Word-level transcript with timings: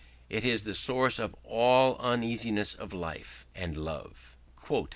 It 0.31 0.43
is 0.43 0.63
the 0.63 0.73
source 0.73 1.19
of 1.19 1.35
all 1.43 1.95
uneasiness, 1.99 2.73
of 2.73 2.91
life, 2.91 3.45
and 3.53 3.73
of 3.77 3.77
love. 3.77 4.37